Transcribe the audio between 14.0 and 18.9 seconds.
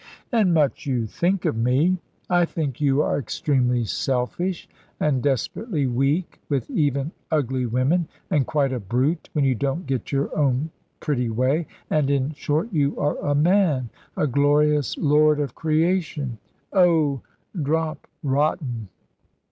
a glorious lord of creation." "Oh, drop rottin'."